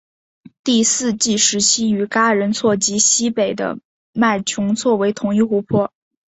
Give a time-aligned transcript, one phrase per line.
[0.63, 3.77] 第四纪时期与嘎仁错及西北部的
[4.13, 5.93] 麦穷错为同一湖泊。